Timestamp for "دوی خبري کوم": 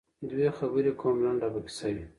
0.29-1.15